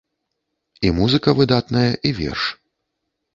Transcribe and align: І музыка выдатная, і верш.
І 0.87 0.93
музыка 0.99 1.29
выдатная, 1.41 1.85
і 2.09 2.15
верш. 2.21 2.43